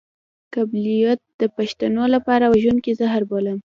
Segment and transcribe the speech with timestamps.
[0.55, 3.57] قبيلويت د پښتنو لپاره وژونکی زهر بولم.